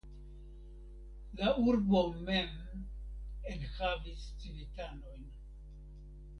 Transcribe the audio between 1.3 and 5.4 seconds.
La urbo mem en havis civitanojn.